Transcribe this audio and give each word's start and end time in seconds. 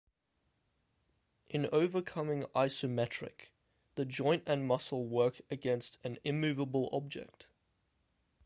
In 1.47 1.65
an 1.65 1.69
overcoming 1.71 2.45
isometric, 2.55 3.49
the 3.93 4.03
joint 4.03 4.41
and 4.47 4.65
muscle 4.67 5.05
work 5.05 5.41
against 5.51 5.99
an 6.03 6.17
immovable 6.23 6.89
object. 6.91 7.45